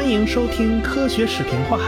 [0.00, 1.78] 欢迎收听科学视频化。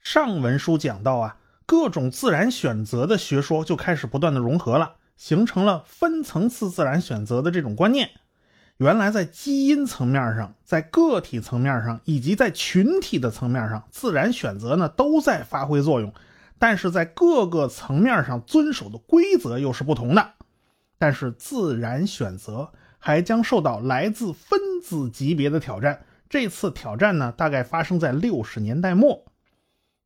[0.00, 1.36] 上文书讲到啊，
[1.66, 8.08] 各种自然选择的学说就开始不断的融合了，形成了分层次自然选择的这种观念。
[8.78, 16.12] 原来在基因层面上，在个体层面上，以及在群体的层面上，自然选择呢都在发挥作用，
[16.58, 20.32] 但是在各个层面上遵守的规则又是不同的。
[20.98, 26.02] 但是自然选择还将受到来自分子级别的挑战。
[26.28, 29.24] 这次挑战呢，大概发生在六十年代末。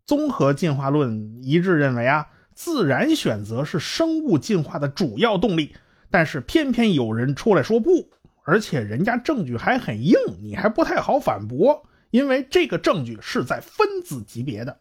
[0.05, 5.75] 综合进化论一致认为啊，自然选择是生物进化的主要动力，
[6.11, 8.11] 但是偏偏有人出来说不。
[8.45, 14.79] 而且人家证据还很硬，你还不太好反驳，因为这个证据是在分子级别的。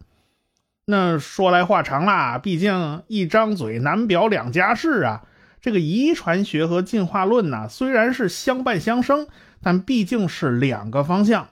[0.86, 5.26] 那说来话长啦，毕竟一张嘴难表两家事啊。
[5.62, 9.28] 这个遗传学和进化论呢，虽然是相伴相生，
[9.62, 11.50] 但毕竟是两个方向。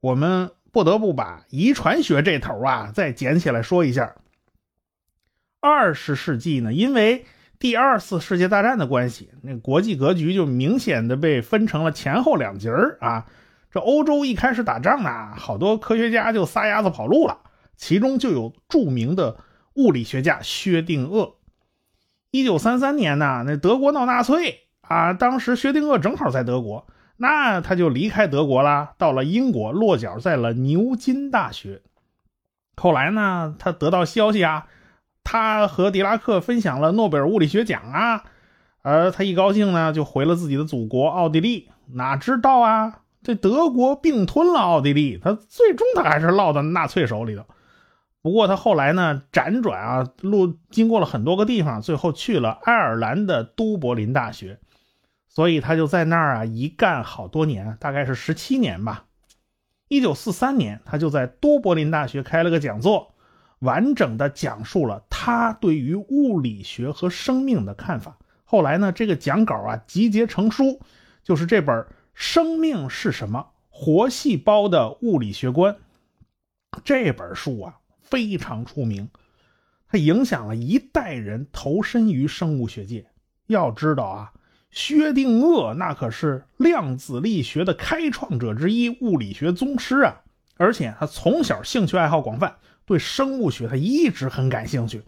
[0.00, 4.14] 我们不得不把遗传学这头啊再捡起来说一下。
[5.60, 7.26] 二十世纪呢，因为
[7.60, 13.26] 第二次世界大战的关系，那国际格局就明显的被分成了前后两截儿啊。
[13.70, 17.36] 这欧洲一开始打仗呢，好多科学家就撒丫子跑路了，
[17.76, 19.36] 其中就有著名的
[19.74, 21.34] 物理学家薛定谔。
[22.30, 26.86] 一九三三年呢，那德国闹纳粹啊，当时薛定谔正好在德国，
[27.18, 31.82] 那他就离开德国了，到了英国，落脚在了牛津大学。
[32.76, 34.66] 后来呢，他得到消息啊。
[35.24, 38.24] 他和狄拉克分享了诺贝尔物理学奖啊，
[38.82, 41.70] 而他一高兴呢，就回了自己的祖国奥地利。
[41.92, 47.44] 哪知道啊，这德国并吞了奥地利，他最终他还是落到纳粹手里头。
[48.22, 54.58] 不过他后来呢，辗转啊，路经过了很多个地方，最后去了爱尔兰的都柏林大学，
[55.28, 59.06] 所以他就在那儿啊一干好多年，大概是十七年吧。
[59.88, 63.09] 一九四三年，他就在都柏林大学开了个讲座。
[63.60, 68.18] 完整的讲述了他对于物理学和生命的看法。
[68.44, 70.80] 后来呢，这个讲稿啊集结成书，
[71.22, 71.76] 就是这本
[72.14, 75.74] 《生命是什么：活细胞的物理学观》
[76.84, 79.08] 这本书啊非常出名，
[79.88, 83.06] 它影响了一代人投身于生物学界。
[83.46, 84.32] 要知道啊，
[84.70, 90.22] 薛定谔那可是量子力学的开创者之一，物理学宗师啊，
[90.56, 92.56] 而且他从小兴趣爱好广泛。
[92.90, 95.04] 对生物学他一直很感兴趣，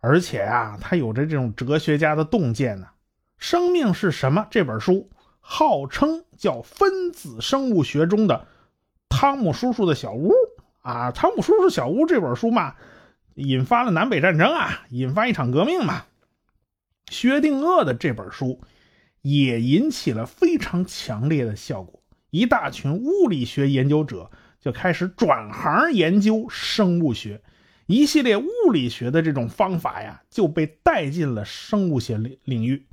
[0.00, 2.86] 而且啊，他有着这种哲学家的洞见呢。
[3.36, 4.46] 生命是什么？
[4.50, 8.46] 这本书号称叫分子生物学中的
[9.10, 10.32] 汤姆叔叔的小屋
[10.80, 11.10] 啊。
[11.10, 12.76] 汤姆叔叔小屋这本书嘛，
[13.34, 16.04] 引发了南北战争啊，引发一场革命嘛。
[17.10, 18.58] 薛定谔的这本书
[19.20, 24.30] 也引起了非常强烈的效果，一大群物理学研究者。
[24.62, 27.42] 就开始转行研究生物学，
[27.86, 32.86] 一系列物理学的这种方法呀，就被带进了生物学领领域。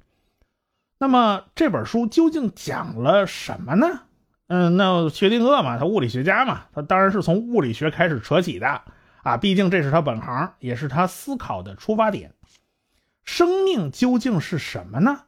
[0.97, 4.01] 那么这本书究竟讲了什么呢？
[4.47, 8.81] 嗯，那薛定谔嘛，他物理学家嘛，他当然是从物理学开始扯起的
[9.21, 12.33] 啊，毕竟这是他本行，也是他思考的出发点。
[13.23, 15.25] 生命究竟是什么呢？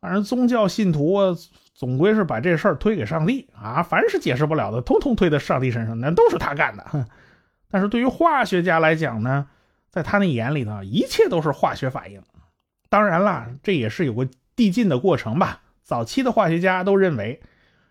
[0.00, 1.36] 反正宗教信徒啊。
[1.80, 3.82] 总归是把这事儿推给上帝啊！
[3.82, 7.06] 凡是解释不了的，通通推到上帝身上，那都是他干的。
[7.70, 9.46] 但是对于化学家来讲呢，
[9.88, 12.20] 在他那眼里呢，一切都是化学反应。
[12.90, 15.62] 当然啦，这也是有个递进的过程吧。
[15.82, 17.40] 早期的化学家都认为，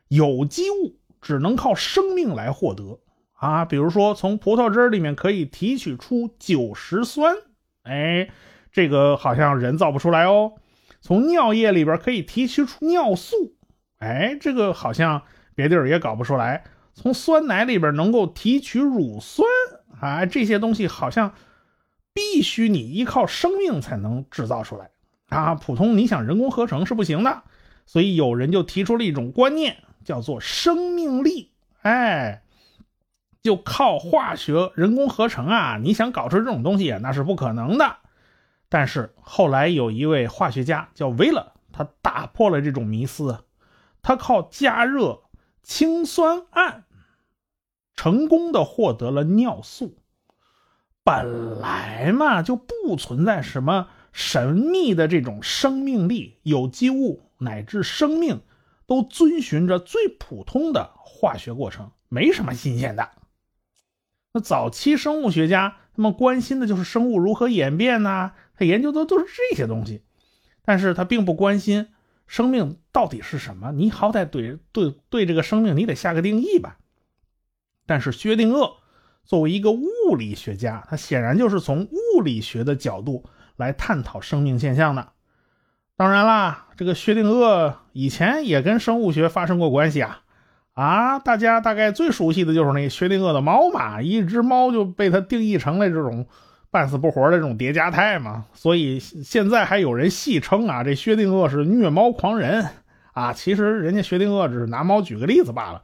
[0.07, 3.00] 有机物只能靠生命来获得
[3.33, 3.66] 啊。
[3.66, 7.35] 比如说，从葡萄汁里面可以提取出酒石酸，
[7.81, 8.29] 哎，
[8.71, 10.53] 这个好像人造不出来哦。
[11.01, 13.56] 从尿液里边可以提取出尿素。
[13.99, 15.24] 哎，这个好像
[15.56, 16.63] 别地儿也搞不出来。
[16.94, 19.47] 从酸奶里边能够提取乳酸
[20.01, 21.33] 啊，这些东西好像
[22.13, 24.89] 必须你依靠生命才能制造出来
[25.29, 25.56] 啊。
[25.56, 27.44] 普通你想人工合成是不行的，
[27.85, 31.51] 所以有人就提出了一种观念，叫做生命力。
[31.81, 32.41] 哎，
[33.41, 37.97] 就靠化学人工合成啊，你想搞出这种东西那是不可能的。
[38.68, 43.39] 但是后来有一位化学家叫威勒，他打破了这种迷思。
[44.09, 45.21] 他靠加热
[45.61, 46.81] 氢酸铵，
[47.94, 50.00] 成功的获得了尿素。
[51.03, 58.41] 本来嘛，就不存在什么神秘的这种生命力，有机物乃至生命
[58.88, 63.12] 都遵循着最普通的化学过程，没什么新鲜的。
[64.33, 70.01] 那早期生物学家他们关心的就是生物如何演变呐，他研究的都是这些东西，
[70.63, 71.89] 但是他并不关心
[72.29, 73.71] 生命到底是什么。
[73.71, 76.77] 你好歹对对对这个生命你得下个定义吧。
[77.87, 78.75] 但是薛定谔
[79.25, 83.25] 作为一个物理学家，他显然就是从物理学的角度
[83.57, 85.09] 来探讨生命现象的。
[85.97, 90.21] 当然啦，这个薛定谔以前也跟生物学发生过关系啊。
[90.73, 96.27] 啊，大家大概最熟悉的就是那个薛定谔的猫嘛，一只猫就被他定义成了这种
[96.71, 102.63] 半死不活的这种叠加态嘛，所以现在还有人戏称啊，这薛定谔是虐猫狂人
[103.13, 103.33] 啊。
[103.33, 105.81] 其实人家薛定谔只是拿猫举个例子罢了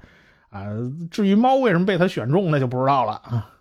[0.50, 0.66] 啊。
[1.10, 3.52] 至于猫为什么被他选中，那就不知道了啊。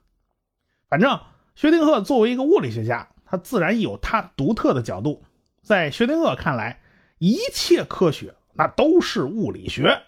[0.90, 1.18] 反正
[1.54, 5.22] 薛定谔作为一个物理学家，他自然有他独特的角度。
[5.62, 6.80] 在薛定谔看来，
[7.18, 9.98] 一切科学那都是物理学。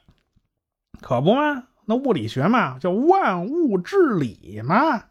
[1.00, 5.04] 可不嘛，那物理学嘛，叫万物之理嘛。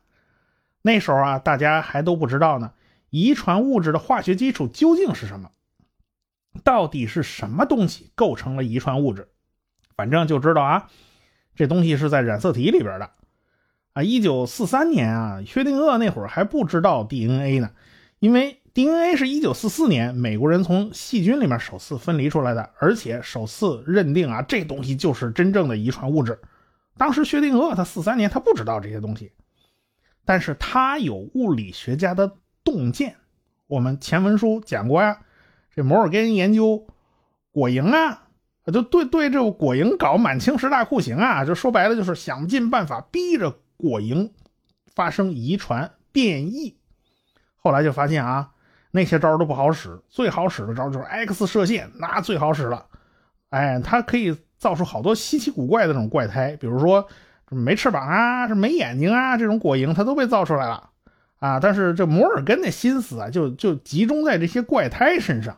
[0.86, 2.72] 那时候啊，大家还都不知道呢，
[3.10, 5.50] 遗传物质的化学基础究竟是什么？
[6.64, 9.28] 到底是什么东西构成了遗传物质？
[9.98, 10.88] 反正就知道啊，
[11.56, 13.10] 这东西是在染色体里边的。
[13.94, 17.72] 啊，一九四三年啊，薛定谔那会儿还不知道 DNA 呢，
[18.20, 18.62] 因为。
[18.76, 26.38] DNA 是一九四四年美国人从细菌里面首次分离出来的，而且首次认定啊，这东西就是真正的遗传物质。
[26.98, 29.32] 当时薛定谔他四三年他不知道这些东西，
[30.26, 33.16] 但是他有物理学家的洞见。
[33.68, 35.20] 我们前文书讲过呀，
[35.74, 36.88] 这摩尔根研究
[37.52, 38.28] 果蝇啊，
[38.74, 44.32] 就对对这个果蝇搞满清十大酷刑啊，就说白了就是想尽办法逼着果蝇
[44.94, 46.78] 发生遗传变异。
[47.56, 48.52] 后来就发现啊。
[48.92, 52.86] 那些招都不好使，最好使的招就是 X 射线，那最好使了。
[53.50, 57.06] 哎，它可以造出好多稀奇古怪的这种怪胎，比如说
[57.50, 60.90] 没翅膀啊，这没眼睛啊，这种果蝇它都被造出来了
[61.40, 61.60] 啊。
[61.60, 65.58] 但是这摩尔根的心思啊，就就集中在这些怪胎身上。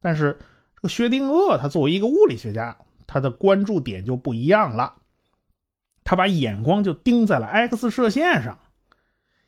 [0.00, 0.38] 但是
[0.76, 2.76] 这个薛定谔他作为一个物理学家，
[3.06, 4.94] 他的关注点就不一样了，
[6.04, 8.58] 他把眼光就盯在了 X 射线上，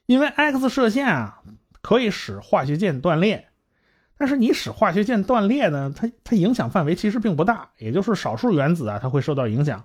[0.06, 1.40] 因为 X 射线啊。
[1.86, 3.48] 可以使化学键断裂，
[4.16, 5.92] 但是你使化学键断裂呢？
[5.94, 9.84] 它它影响范围其实并不大，也就是少数原子啊，它会受到影响。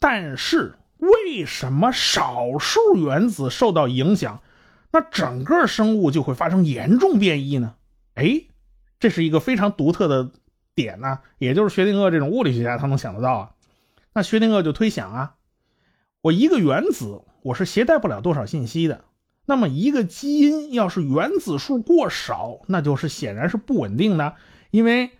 [0.00, 0.74] 但是
[1.04, 4.42] 为什么少数原子受到影响，
[4.92, 7.74] 那整个生物就会发生严重变异呢？
[8.14, 8.44] 哎，
[8.98, 10.30] 这是一个非常独特的
[10.74, 13.50] 点呢，也就是薛定谔这种物理学家他能想得到啊。
[14.12, 15.34] 那薛定谔就推想啊，
[16.22, 19.04] 我一个原子我是携带不了多少信息的。
[19.46, 24.36] 那么一个基因要是原子数过少，那就是显然是不稳定的，
[24.70, 25.10] 因为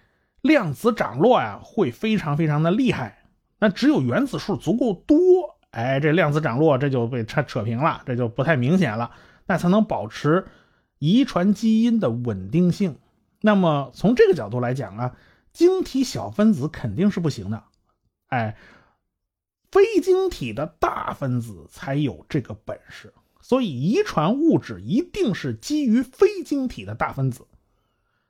[0.40, 3.24] 量子涨落呀会非常非常的厉害。
[3.58, 9.10] 那只有原子数足够多，哎，这量子涨落这就被扯扯平了，这就不太明显了，
[9.46, 10.46] 那才能保持
[11.00, 12.98] 遗传基因的稳定性。
[13.40, 15.16] 那么从这个角度来讲啊，
[15.52, 17.64] 晶体小分子肯定是不行的，
[18.28, 18.56] 哎，
[19.72, 23.12] 非晶体的大分子才有这个本事。
[23.40, 27.46] 所以，遗传物质一定是基于非晶体的大分子。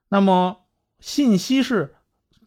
[0.09, 0.63] 那么，
[0.99, 1.95] 信息是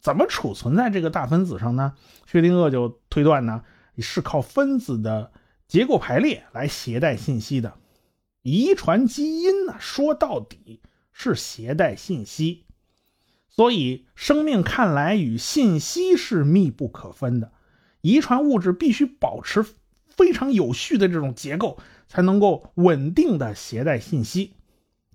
[0.02, 1.94] 怎么储存在这个大分子上呢？
[2.26, 3.62] 薛定谔就推断呢，
[4.02, 5.32] 是靠分子的
[5.66, 7.74] 结构排列来携带信息的。
[8.42, 10.80] 遗传基因呢，说到底
[11.12, 12.64] 是携带信息。
[13.48, 17.52] 所以，生命看来与信息是密不可分的。
[18.00, 19.64] 遗传物质必须保持
[20.06, 21.78] 非常有序的这种结构。
[22.10, 24.54] 才能够稳定的携带信息，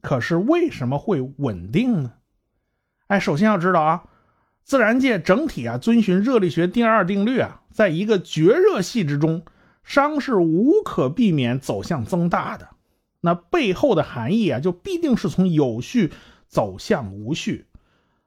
[0.01, 2.13] 可是为什么会稳定呢？
[3.07, 4.03] 哎，首先要知道啊，
[4.63, 9.43] 自然界整体啊遵循热力学第二定律啊，在一个绝热系之中，
[9.85, 12.69] 熵是无可避免走向增大的。
[13.19, 16.13] 那背后的含义啊，就必定是从有序
[16.47, 17.65] 走向无序。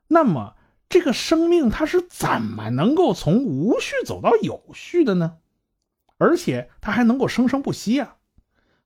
[0.08, 0.54] 那么
[0.88, 5.36] 这个生命它是怎么能够从无序走到有序的呢？
[6.18, 8.16] 而且它还能够生生不息啊？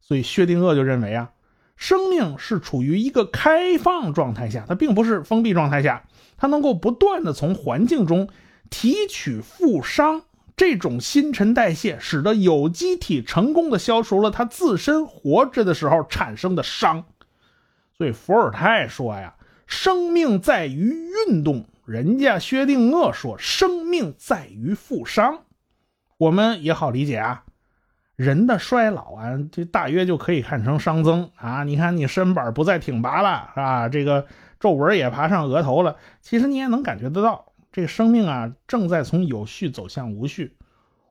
[0.01, 1.33] 所以薛定谔就认为啊，
[1.77, 8.29] 生命是处于一个开放状态下，它并不是封闭状态下，它能够不断的从环境中
[8.69, 10.23] 提取负熵，
[10.61, 17.07] 这种新陈代谢使得有机体成功的消除了它自身活着的时候产生的伤。
[17.97, 19.37] 所以伏尔泰说呀，
[19.67, 20.95] 生命在于
[21.27, 25.39] 运动，人家薛定谔说生命在于负熵，
[26.19, 27.45] 我们也好理解啊。
[28.17, 31.65] 人的衰老啊，这大约就可以看成熵增啊。
[31.65, 34.27] 你看，你身板不再挺拔了啊，这个
[34.59, 35.97] 皱纹也爬上额头了。
[36.21, 40.57] 其实你也能感觉得到，这个生命啊，正在从有序走向无序。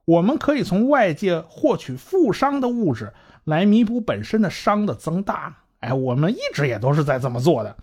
[0.04, 3.12] 我们可以从外界获取负伤的物质
[3.44, 5.58] 来弥补本身的伤的增大。
[5.78, 7.76] 哎，我们一直也都是在这么做的。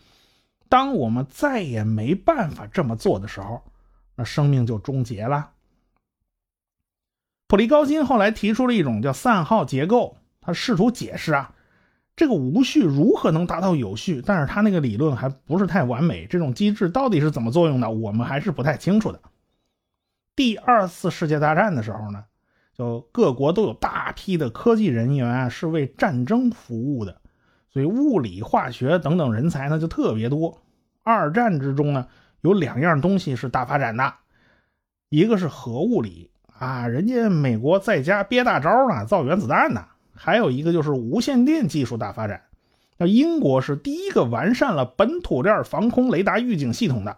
[0.70, 3.64] 当我们再也没办法这么做的时候，
[4.16, 5.52] 那生命就终结了。
[7.48, 11.56] 普利高辛后来提出了一种叫散耗结构，他试图解释啊，
[12.18, 16.26] 这个无序如何能达到有序，但是他那个理论还不是太完美。
[16.26, 19.22] 这种机制到底是怎么作用的，我们还是不太清楚的。
[20.36, 22.24] 第二次世界大战的时候呢，
[22.74, 27.22] 就各国都有大批的科技人员啊，是为战争服务的。
[27.70, 30.60] 所以物理、化学等等人才呢就特别多。
[31.04, 32.08] 二战之中呢，
[32.42, 34.12] 有两样东西是大发展的，
[35.10, 39.82] 一个是核物理啊，人家美国在家憋大招呢，造原子弹呢；
[40.18, 42.44] 还有一个就是无线电技术大发展。
[42.98, 47.18] 那英国是第一个完善了本土链防空雷达预警系统的。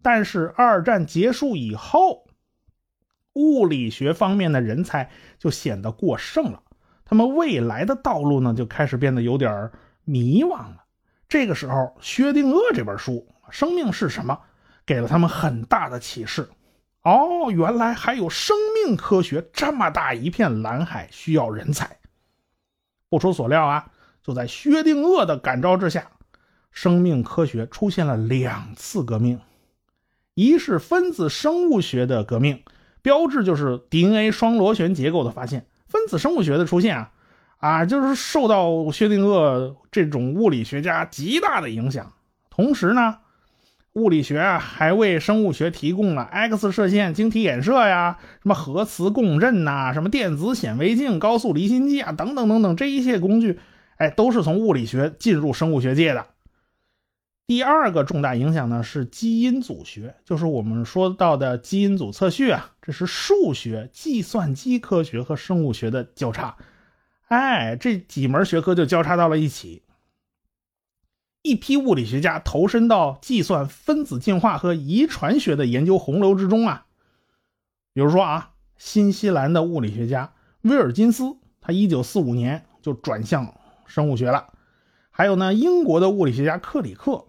[0.00, 2.24] 但是二战结束以后，
[3.34, 6.62] 物理学方面的人才就显得过剩了。
[7.04, 9.70] 他们未来的道路呢，就开始变得有点
[10.04, 10.84] 迷惘了。
[11.28, 14.34] 这个时候，薛定谔这本书《生命是什么》
[14.84, 16.48] 给了他们很大的启示。
[17.02, 21.98] 哦，原来还有生命科学这么大一片蓝海需要人才。
[23.12, 23.90] 不出所料啊，
[24.22, 26.08] 就在薛定谔的感召之下，
[26.70, 29.38] 生命科学出现了两次革命：
[30.32, 32.62] 一是分子生物学的革命，
[33.02, 35.66] 标志就是 DNA 双螺旋结构的发现。
[35.86, 37.12] 分子生物学的出现啊，
[37.58, 42.14] 啊，就是受到薛定谔这种物理学家极大的影响。
[42.48, 43.18] 同时呢，
[43.94, 53.60] 物理学啊还为生物学提供了 X 射线晶体衍射呀、什么核磁共振呐、什么电子显微镜、高速离心机啊等等等等这一切工具，
[53.96, 56.26] 哎，都是从物理学进入生物学界的。
[57.46, 66.56] 第二个重大影响呢是基因组学，就是我们说到的基因组测序啊，这是数学、计算机科学和生物学的交叉，
[67.28, 69.82] 哎，这几门学科就交叉到了一起。
[71.42, 76.86] 一批物理学家投身到计算分子进化和遗传学的研究洪流之中啊，
[77.92, 80.32] 比如说啊，新西兰的物理学家
[80.62, 83.54] 威尔金斯，他一九四五年就转向
[83.86, 84.52] 生物学了，
[85.10, 87.24] 还有呢，英国的物理学家克里克。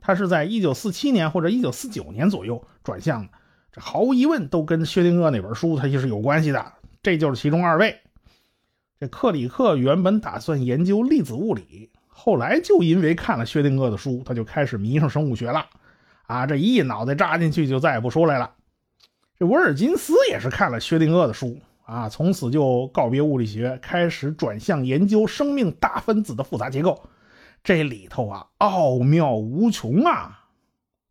[0.00, 3.28] 他是在一九四七年或者一九四九年左右转向的，
[3.70, 6.72] 这毫无疑问都跟薛定谔那本书他也是有关系的。
[7.02, 8.00] 这就是其中二位。
[8.98, 15.64] 这克里克原本打算研究粒子物理，后来就因为看了薛定谔的书，他就开始迷上生物学了。
[16.26, 18.50] 啊，这一脑袋扎进去就再也不出来了。
[19.38, 27.00] 这维尔金斯也是看了薛定谔的书啊，从此就告别物理学，开始转向研究生命大分子的复杂结构。
[27.62, 30.46] 这里头啊，奥妙无穷啊！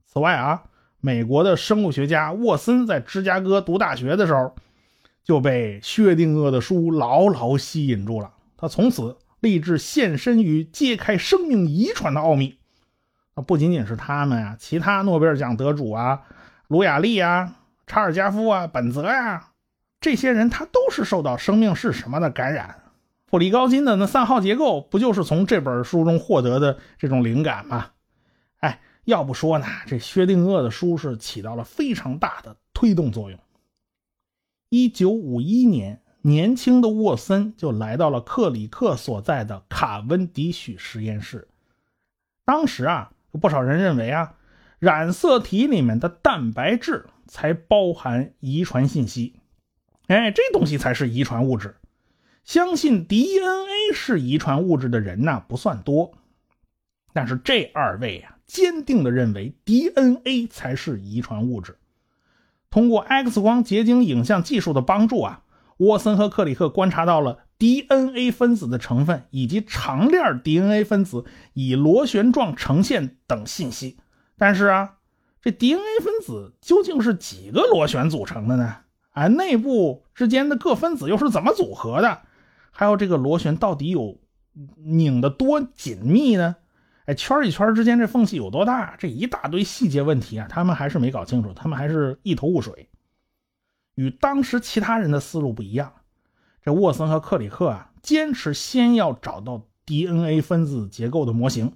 [0.06, 0.64] 此外啊，
[1.00, 4.54] 美国的生物学家沃森在芝加哥读大学的时候，
[5.24, 8.34] 就被薛定谔的书牢牢吸引住了。
[8.58, 12.58] 他从此立志献身于揭开生命遗传的奥秘。
[13.36, 16.24] 那不仅仅是他们啊，其他诺贝尔奖得主啊，
[16.67, 19.51] 卢雅利啊、查尔加夫啊、本泽呀，
[20.01, 22.84] 这些人他都是受到《生命是什么》的感染。
[23.29, 27.91] 普利高金的那三号结构，不就是从这本书中获得的这种灵感吗？
[28.60, 33.38] 哎，要不说呢，这薛定谔的书是起到了非常大的推动作用。
[34.70, 41.48] 一九五一年，年轻的沃森就来到了克里克所在的卡温迪许实验室。
[42.44, 44.34] 当时啊，有不少人认为啊，
[44.78, 49.40] 染色体里面的蛋白质才包含遗传信息，
[50.08, 51.78] 哎，这东西才是遗传物质。
[52.44, 56.12] 相信 DNA 是遗传物质的人呢不算多，
[57.14, 61.78] 但是这二位啊坚定的认为 DNA 才是遗传物质。
[62.70, 65.44] 通过 X 光结晶影像技术的帮助啊，
[65.78, 73.98] 沃森和克里克观察到了 DNA 分子的成分以及长链 DNA 分子以螺旋状呈现等信息。
[74.38, 74.96] 但是啊，
[75.42, 78.78] 这 DNA 分子究竟是几个螺旋组成的呢？
[79.12, 82.22] 啊，内部之间的各分子又是怎么组合的？
[82.72, 84.20] 还有这个螺旋到底有
[84.78, 86.56] 拧得多紧密呢？
[87.06, 88.96] 哎，圈与圈之间这缝隙有多大？
[89.00, 92.90] 这一大堆细节问题啊，他们还是没搞清楚，他们还是一头雾水。
[93.98, 95.92] 与当时其他人的思路不一样，
[96.63, 101.74] 这沃森和克里克啊，坚持先要找到 DNA 分子结构的模型。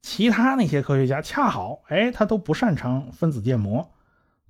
[0.00, 3.90] 其他那些科学家恰好，哎，他都不擅长分子建模。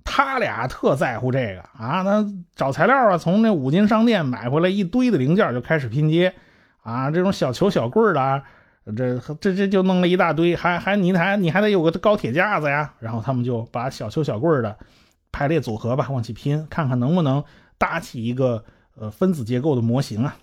[0.03, 2.23] 他俩特在乎这个啊，那
[2.55, 6.35] 找材料啊，从那五金商店买回来一堆的零件就开始拼接，
[6.83, 8.43] 啊，这种小球小棍的，
[8.95, 14.77] 这这这就弄了一大堆，还还你还你还得有个高铁架子呀，然后他们就把小球小棍的
[15.35, 17.43] 排列组合吧，往起拼，看看能不能
[17.77, 18.63] 搭起一个
[18.95, 20.37] 呃分子结构的模型啊。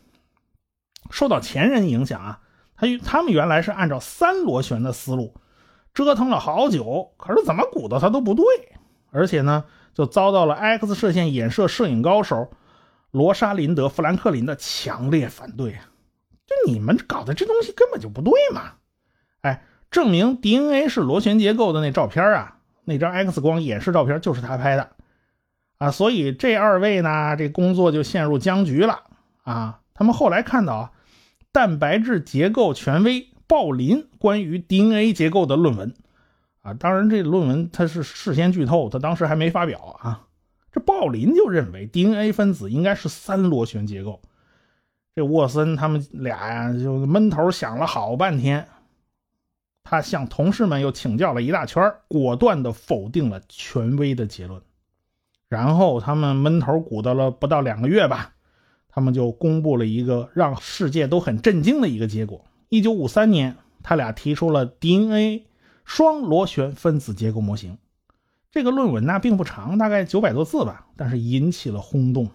[1.10, 2.40] 受到前人影响啊，
[2.76, 5.34] 他他们原来是按照三螺旋的思路，
[5.94, 8.44] 折腾了好久，可是怎么鼓捣它都不对，
[9.10, 12.50] 而且呢，就遭到了 X 射线衍射摄影高手
[13.10, 15.88] 罗莎琳德·富兰克林的强烈反对啊！
[16.46, 18.74] 就你们搞的这东西根本就不对嘛！
[19.40, 24.90] 哎，证明 DNA 是螺旋结构的那照片啊，那张 X 光演示照片就是他拍的
[25.78, 29.00] 啊，所以这二位呢，这工作就陷入僵局了
[29.42, 29.80] 啊！
[29.94, 30.92] 他们后来看到啊。
[31.52, 35.92] 蛋白质结构权威鲍林关于 DNA 结构的论文，
[36.62, 40.22] 啊，当然这论文他是事先剧透，他当时还没发表啊。
[40.72, 44.22] 这鲍林就认为 DNA 分子应该是三螺旋结构。
[45.14, 48.66] 这沃森他们俩呀就闷头想了好半天，
[49.84, 54.62] 他向同事们又请教了一大圈，果断的否定了权威的结论。
[55.48, 58.34] 然后他们闷头鼓捣了不到两个月吧。
[58.94, 62.44] 他们就公布了一个让世界都很震惊的一个结果。
[62.68, 65.46] 一九五三年，他俩提出了 DNA
[65.86, 67.78] 双螺旋分子结构模型。
[68.50, 72.30] 这个论文呢并不长，大概九百多字吧，但是引起了轰动。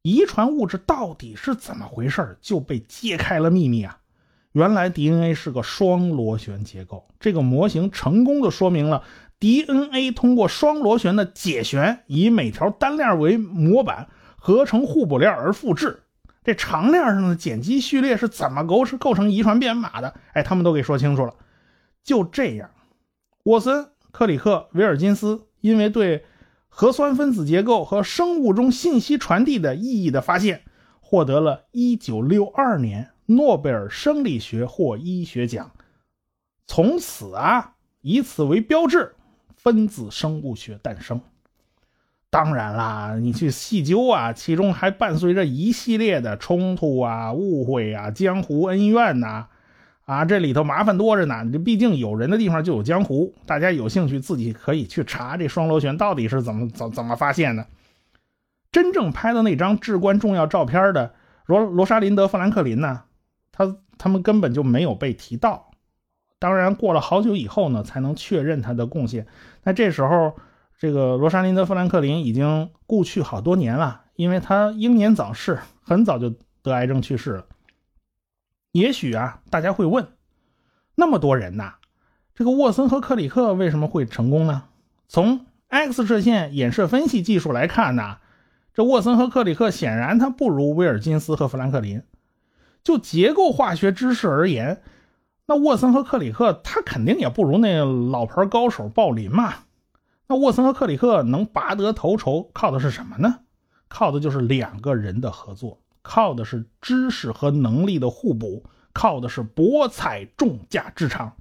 [0.00, 4.00] 遗传物质到底是怎么回事就被揭开了秘密啊！
[4.52, 7.06] 原来 DNA 是个双螺旋结构。
[7.18, 9.02] 这个模型成功的说明了
[9.40, 14.08] DNA 通过双螺旋的解旋，以每条单链为模板。
[14.44, 16.02] 合成互补链而复制，
[16.42, 20.14] 这长链上的碱基序列是怎么构是构成遗传编码的？
[20.32, 21.32] 哎，他们都给说清楚了。
[22.02, 22.70] 就这样，
[23.44, 26.24] 沃森、克里克、维尔金斯因为对
[26.68, 30.62] 核酸分子结构和生物中信息传递的意义的发现，
[30.98, 35.70] 获得了1962年诺贝尔生理学或医学奖。
[36.66, 39.14] 从此啊，以此为标志，
[39.56, 41.20] 分子生物学诞生。
[42.30, 49.48] 当然啦，你去细究啊，其中还伴随着一系列的冲突啊、误会啊、江湖恩怨呐，
[50.06, 51.46] 啊，这里头麻烦多着呢。
[51.52, 57.66] 这毕竟有人的地方就有江湖，大家有兴趣自己可以去查这双螺旋到底是怎么怎怎么发现的。
[58.70, 61.12] 真正拍的那张至关重要照片的
[61.44, 63.02] 罗罗莎琳德·富兰克林呢，
[63.98, 65.70] 他们根本就没有被提到。
[66.38, 69.26] 当然，过了好久以后呢，才能确认他的贡献。
[69.64, 70.34] 那这时候。
[70.78, 77.46] 这个罗莎琳德·富兰克林已经故去好多年了，因为他英年早逝，很早就得癌症去世了。
[78.72, 80.08] 也许啊，大家会问，
[80.96, 81.74] 那么多人呐，
[82.34, 84.64] 这个沃森和克里克为什么会成功呢？
[85.06, 88.16] 从 X 射线衍射分析技术来看呢，
[88.74, 92.02] 这沃森和克里克显然他不如威尔金斯和富兰克林。
[92.84, 94.82] 就结构化学知识而言，
[95.46, 99.54] 那沃森和克里克他肯定也不如那老牌高手鲍林嘛。
[100.28, 103.40] 那沃森和克里克能拔得头筹，靠的是什么呢？
[103.88, 111.36] 靠的就是两个人的合作，靠的是知识和能力的互补，靠的是博采众家之长。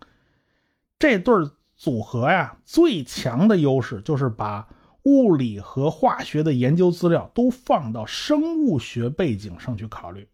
[0.99, 1.33] 这对
[1.77, 4.67] 组合呀，最强的优势就是把
[5.03, 10.27] 物理和化学的研究资料都放到生物学背景上去考虑。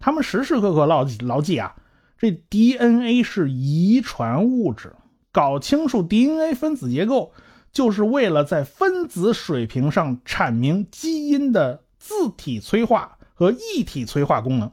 [0.00, 1.76] 他们时时刻刻牢记牢记啊，
[2.18, 4.96] 这 DNA 是遗传物质，
[5.30, 7.32] 搞清楚 DNA 分子结构。
[7.72, 14.72] 就是为了在分子水平上阐明基因的自体催化和异体催化功能。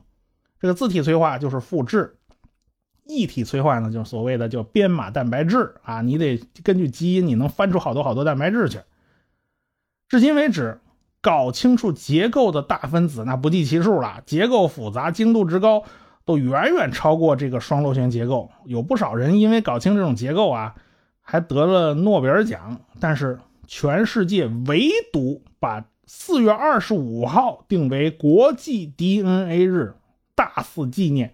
[0.60, 2.18] 这个自体催化就是复制，
[3.06, 8.80] 异体催化呢就是所谓的叫编码蛋白质啊，你得根据基因你能翻出好多好多蛋白质去。
[10.10, 10.82] 至今为止，
[11.28, 15.84] 搞清楚结构的大分子那不计其数了，结构复杂、精度之高，
[16.24, 18.50] 都远远超过这个双螺旋结构。
[18.64, 20.76] 有不少人因为搞清这种结构啊。
[21.30, 29.96] 还得了诺贝尔奖，但是全世界唯独把四月二十五号定为国际 DNA 日，
[30.34, 31.34] 大肆纪念，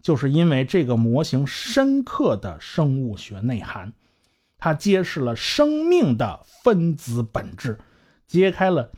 [0.00, 3.92] 就是因为这个模型深刻的生物学内涵，
[4.56, 7.80] 它揭示了生命的分子本质，
[8.28, 8.92] 揭开了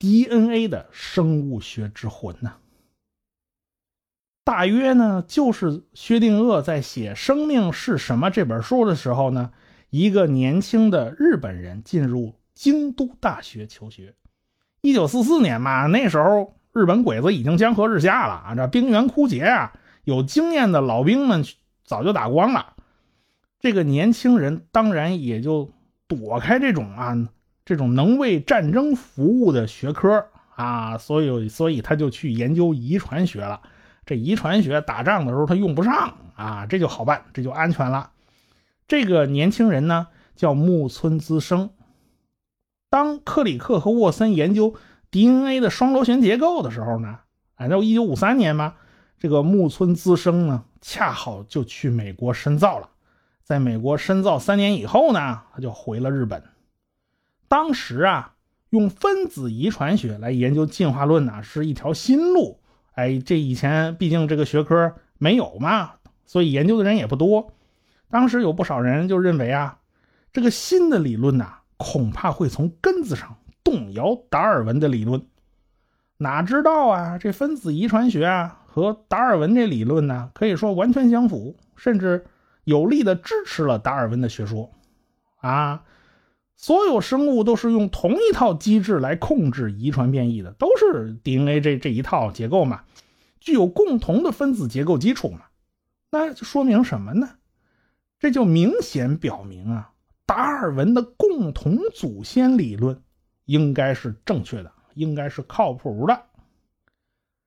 [0.00, 2.56] DNA 的生物学之魂呐。
[4.42, 9.52] 大约呢，就是薛定谔在写《生命是什么》这本书的时候呢。
[9.90, 14.14] 一个年轻的日本人进入京都大学求学。
[14.82, 19.72] 一九四四年嘛，那时候日本鬼子已经江河日下了啊，这兵源枯竭啊，
[20.04, 21.44] 有经验的老兵们
[21.84, 22.76] 早就打光了。
[23.58, 25.72] 这个年轻人当然也就
[26.06, 27.28] 躲开这种啊，
[27.64, 33.60] 这种能为战争服务的学科啊，所以所以他就去研究遗传学了。
[34.04, 38.10] 这遗传学打仗的时候他用不上啊，这就好办，这就安全了。
[38.88, 41.70] 这个年轻人呢，叫木村资生。
[42.88, 44.74] 当克里克和沃森研究
[45.12, 47.20] DNA 的双螺旋结构的时候呢，
[47.54, 48.74] 哎，那一九五三年嘛，
[49.16, 52.88] 这个木村资生呢，恰好就去美国深造了。
[53.44, 56.42] 在美国深造三年以后呢，他就回了日本。
[57.50, 58.34] 当时啊，
[58.68, 62.60] 用分子遗传学来研究进化论呢，是一条新路。
[62.92, 65.94] 哎，这以前毕竟这个学科没有嘛，
[66.26, 67.52] 所以研究的人也不多。
[68.08, 69.80] 当时有不少人就认为啊，
[70.32, 75.26] 这个新的理论呐，恐怕会从根子上动摇达尔文的理论。
[76.18, 82.24] 哪知道啊，这分子遗传学啊和达尔文这理论呢，可以说完全相符，甚至。
[82.64, 84.70] 有力的支持了达尔文的学说，
[85.40, 85.82] 啊，
[86.60, 92.84] 所有生物都是用同一套机制来控制遗传变异的，都是 DNA 这这一套结构嘛，
[93.40, 95.46] 具有共同的分子结构基础嘛，
[96.10, 97.30] 那说明什么呢？
[98.18, 99.92] 这就明显表明啊，
[100.26, 103.00] 达尔文的共同祖先理论
[103.46, 106.24] 应该是正确的，应该是靠谱的。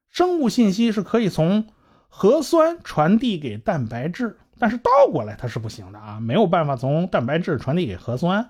[0.10, 1.67] 生物信息是可以从
[2.08, 4.39] 核酸传递给蛋白质。
[4.58, 8.49] 但是倒过来它是不行的啊，没有办法从蛋白质传递给核酸。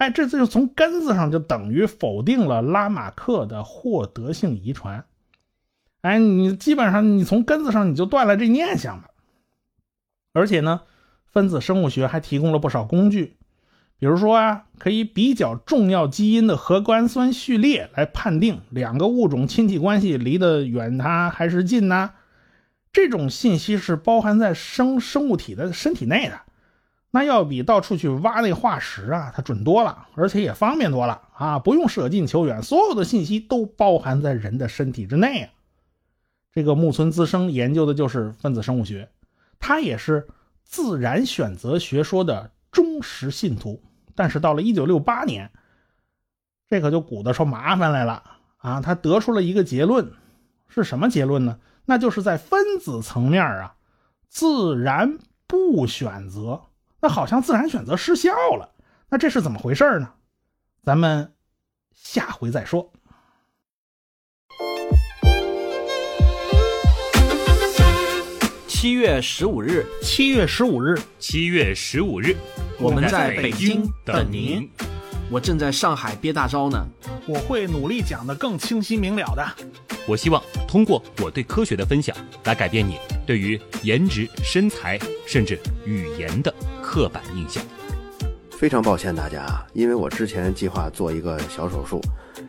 [0.00, 5.04] 哎，这次就从根子上就等于否定了拉马克的获得性遗传。
[6.00, 9.10] 哎，你基本上你从根子上你就断了这念想了。
[10.32, 10.80] 而且呢，
[11.30, 13.36] 分子生物学还提供了不少工具，
[13.98, 22.12] 比如说啊，可以比较重要基因的核苷酸序列来判定两个物种亲戚关系离得远它还是近呢？
[22.90, 26.40] 这种信息是包含在生生物体的身体内的，
[27.10, 35.50] 那要比到处去挖那化石啊，它准多了，而且也方便多了啊，不用舍近求远，所有的信息都包含在人的身体之内啊。
[36.52, 39.10] 这个木村资生研究的就是分子生物学，
[39.58, 40.28] 他也是
[40.62, 43.82] 自然选择学说的忠实信徒。
[44.14, 45.50] 但是到了一九六八年，
[46.68, 48.22] 这可就鼓捣出麻烦来了
[48.58, 48.80] 啊！
[48.80, 50.12] 他得出了一个结论，
[50.68, 51.58] 是什么结论呢？
[51.86, 53.74] 那就是在分子层面啊，
[54.28, 56.60] 自然不选择，
[57.02, 58.74] 那好像自然选择失效了，
[59.08, 60.12] 那这是怎么回事呢？
[60.82, 61.32] 咱们
[61.94, 62.92] 下回再说。
[68.66, 72.36] 七月十五日，七月十五日，七月十五日，
[72.78, 74.70] 我们在北京等您。
[75.30, 76.84] 我正在上海憋大招呢，
[77.24, 79.46] 我会努力讲得更清晰明了的。
[80.04, 87.62] 我希望通过我对科学的分享，来改变你对于颜值、身材甚至语言的刻板印象。
[88.58, 92.02] 非常抱歉大家啊，因为我之前计划做一个小手术，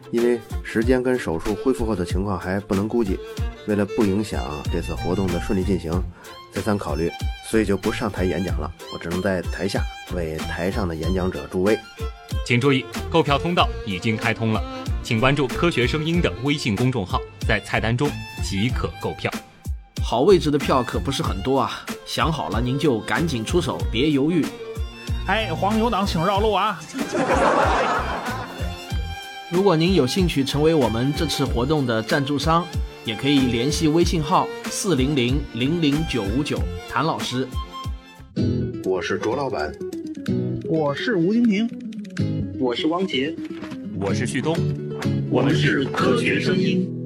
[0.09, 3.19] 因为时间跟手术恢复后的情况还不能估计，
[3.67, 5.91] 为了不影响这次活动的顺利进行，
[6.51, 7.11] 再三考虑，
[7.47, 8.69] 所以就不上台演讲了。
[8.91, 9.83] 我只能在台下
[10.15, 11.77] 为台上的演讲者助威。
[12.51, 14.61] 请注意，购票通道已经开通了，
[15.01, 18.11] 请关注“科学声音”的微信公众号，在菜单中
[18.43, 19.31] 即可购票。
[20.03, 24.45] 好位置的票可不是很多啊，想好了您就赶紧出手，别犹豫。
[25.27, 26.77] 哎，黄牛党请绕路啊！
[29.49, 32.67] 如果您有兴趣成为我们这次活动的赞助商，
[33.05, 36.59] 也可以联系微信号四零零零零九五九
[36.89, 37.47] 谭老师。
[38.83, 39.71] 我是卓老板，
[40.67, 41.90] 我是吴金平。
[42.61, 43.35] 我是汪杰，
[43.95, 44.55] 我是旭东，
[45.31, 47.00] 我们是科学声音。